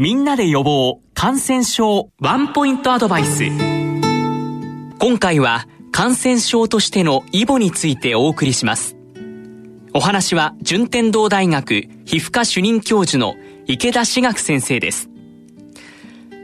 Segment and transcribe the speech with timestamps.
[0.00, 3.44] みんなで予防感染症ワンポイントアドバイス。
[4.98, 8.96] 今回は感染症としてのイボについてお送りします。
[9.92, 13.34] お話は順天堂大学皮膚科主任教授の
[13.66, 15.10] 池田志学先生です。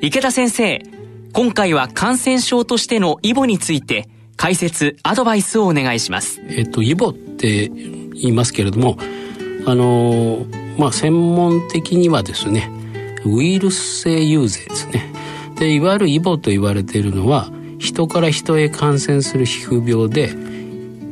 [0.00, 0.80] 池田先生
[1.34, 4.08] 今回は感染症としてのイボについて
[4.38, 6.40] 解説アドバイスをお願いします。
[6.48, 8.96] えっとイボって言いますけれども
[9.66, 10.46] あの
[10.78, 12.80] まあ専門的にはですね
[13.24, 15.12] ウイルス性遊説ですね。
[15.58, 20.30] でいわゆるイボと言われているのは人から人へ感染する皮膚病で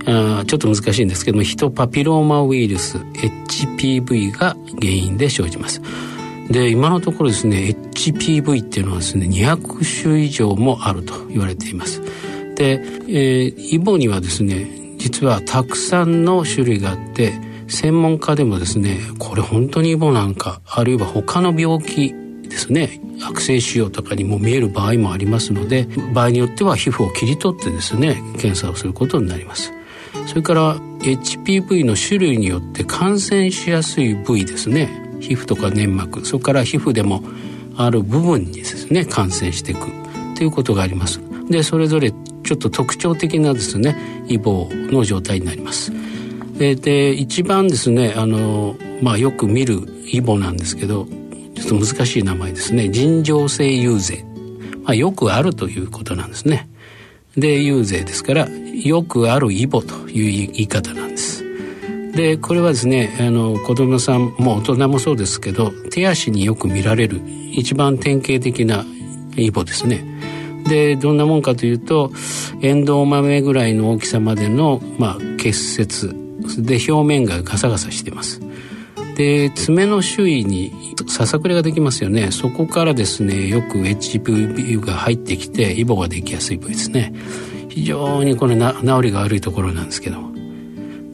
[0.07, 5.81] あちょっと難しいんですけどもヒトパピローマウイルス HPV が原因で生じます。
[6.49, 12.03] で今のところですね HPV っていうのはですね200種以上もあると言われています。
[12.57, 14.67] で、えー、イボにはですね
[14.99, 17.33] 実はたくさんの種類があって
[17.71, 29.73] 専門家でもですねこれ本当にイボなんかあるいは他の病気ですね悪性腫瘍とかにも見える場合もありますので場合によっては皮膚を切り取ってですね検査をすることになります。
[30.27, 34.89] それから HPV の種類によって感染しやすい部位ですね
[35.21, 37.23] 皮膚とか粘膜それから皮膚でも
[37.77, 39.87] ある部分にですね感染していく
[40.37, 41.21] ということがあります。
[41.49, 43.97] でそれぞれちょっと特徴的なですね
[44.29, 45.93] イボの状態になります。
[46.61, 49.81] でで一番ですねあの、まあ、よく見る
[50.13, 51.07] イボなんですけど
[51.55, 52.91] ちょっと難しい名前ですね。
[52.91, 54.25] 尋常性遊説、
[54.83, 56.69] まあ、よくあるということなんですね。
[57.35, 61.43] で遊説ですからよくあるイボという言い方なんです。
[62.13, 67.23] でこれはですねあの子供さんも大人もそうですけど手足によく見られる
[67.53, 68.85] 一番典型的な
[69.35, 70.05] イボですね。
[70.69, 72.13] でどんなもんかというと
[72.61, 76.30] エンドウ豆ぐらいの大きさまでの、まあ、結節。
[76.59, 78.41] で表面がガサガサしてます。
[79.17, 80.73] で爪の周囲に
[81.09, 82.31] ささくれができますよね。
[82.31, 87.13] そこからですねよく HPV が入ってきてイボができやすい部位ですね。
[87.69, 90.19] 非常にこれな治りが悪いところなんですけど。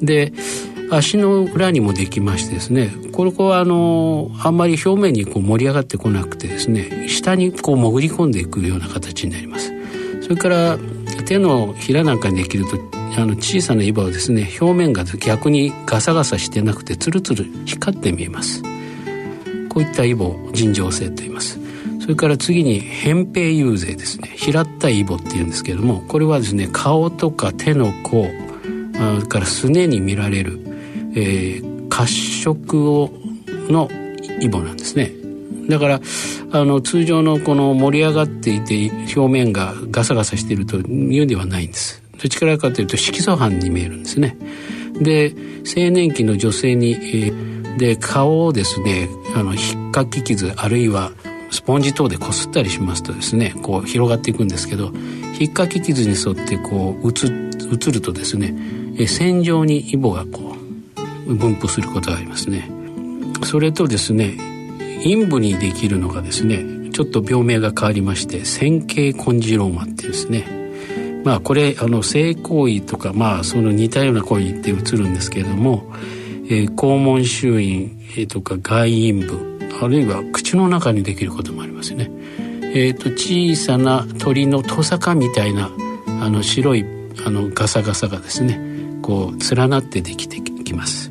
[0.00, 0.32] で
[0.90, 9.72] 足の裏にもできましてですねこれこはあのあんまり表面にこう盛り上がってこなくてですね下にこう潜り込んでいくような形になります。
[10.22, 10.78] それから
[11.24, 12.76] 手のひらなんかにできると
[13.16, 18.62] あの小さなイボはですね表面が逆にガサガサしてなくてツルツル光って見えます。
[19.68, 21.58] こういったイボ尋常性と言います。
[22.00, 24.32] それから次に扁平遊勢ですね。
[24.36, 28.28] 平ったイボっていうんですけれどもこれはですね顔とか手の甲
[28.98, 30.66] あからすねに見られる
[31.16, 33.10] えー、褐色を
[33.68, 33.88] の
[34.40, 35.12] イボなんですね。
[35.68, 36.00] だから
[36.52, 42.02] あの通常のこの盛り上がっていて表面がガサガサしているというではないんです。
[42.22, 44.36] どちらかというと色素斑に見えるんですね。
[45.00, 45.34] で
[45.64, 46.96] 青年期の女性に、
[47.76, 51.12] で顔をですねあの引っかき傷あるいは
[51.50, 54.92] スポンジ等でこすったりしますとですねこう広がっていくんですけど
[55.38, 58.54] 引っかき傷に沿ってこう移るとですね
[59.06, 60.56] 線状にイボがこ
[61.26, 62.70] う分布することがありますね。
[63.44, 64.38] それとですね
[65.02, 70.55] 陰部にできるのがですねちょっと病名が変わりまして線形コンジローマってですね
[71.26, 75.92] まあこれあの性行為とかまあその似たような行為って映るんですけれども、
[76.44, 82.12] えー、肛門周囲とか外陰部あるいは口の中にできることもありますよね。
[82.72, 85.68] えーと、小さな鳥のトサカみたいな
[86.22, 86.84] あの白い
[87.26, 88.60] あのガサガサがですね
[89.02, 91.10] こう連なってできてきます。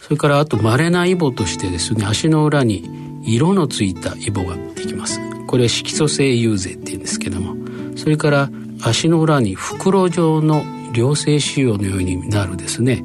[0.00, 2.86] それからあと稀なイボとしてですね足の裏に
[3.24, 7.63] 色のついたイボができますこれ色素性遊勢っていうんですけども
[7.96, 8.50] それから
[8.82, 13.02] 足の裏に袋状の良性腫瘍のようになるですね、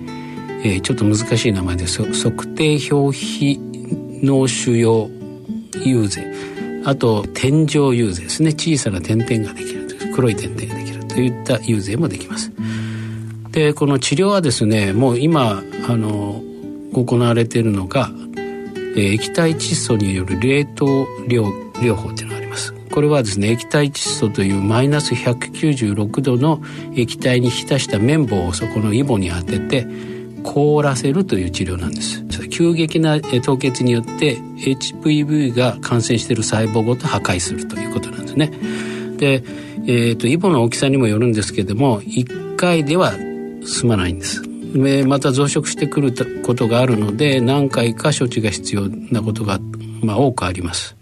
[0.64, 3.60] えー、ちょっと難しい名前です測定表皮
[4.22, 5.10] 脳腫瘍
[5.86, 6.26] 遊勢。
[6.86, 8.52] あと天井遊勢ですね。
[8.52, 12.52] 小さな点々ができる黒い点々ができるといった遊勢もできます。
[13.52, 16.42] でこの治療はですねもう今あの
[16.94, 18.12] 行われているのが、
[18.96, 20.86] えー、液体窒素による冷凍
[21.28, 22.39] 療療法というのが
[22.92, 26.62] これはですね液体窒素というマイナス196度の
[26.96, 29.88] 液体に浸した綿棒をそこのイボに当てて
[30.44, 32.24] 凍らせるという治療なんです。
[32.50, 38.52] 急激な凍結によって HPV が感染している細胞ごと破壊するということなんですね。
[39.18, 39.44] で、
[39.86, 43.14] えーと、イボの大きさにもよるんですけども1回では
[43.66, 44.44] 済まないんです。
[45.08, 46.14] また増殖してくる
[46.44, 49.60] ことがあるので何回か処置が必要なことが、
[50.02, 50.96] まあ、多くあります。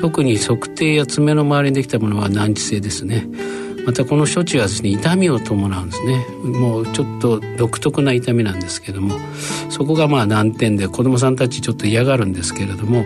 [0.00, 3.28] 特に測定や爪の周りにできたものは難治性ですね。
[3.86, 6.26] またこの処置はですね痛みを伴うんですね。
[6.42, 9.16] もうちょっと独特な痛みなんですけども。
[9.76, 13.04] そこがまあ難点で子どもさんたちちょっと嫌がるんですけれども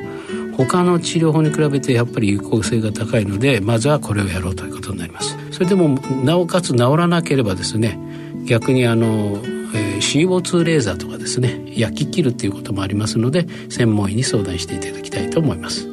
[0.56, 5.36] 他の治療法に比べてやっぱり有効性が高いのでまずはこれをやろうということになります。
[5.50, 5.88] それでも
[6.24, 7.98] なおかつ治らなければですね
[8.44, 9.40] 逆にあの、
[9.74, 15.89] えー、CO2 レーザーとかですね焼き切るっていうこともありますので専門医に相談していただきたいと思います。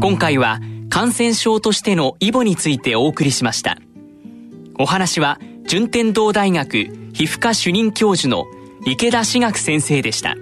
[0.00, 3.76] 今回は感染症としてのイボについてお送りしました
[4.78, 8.46] お話は順天堂大学皮膚科主任教授の
[8.86, 10.36] 池田志学先生でした。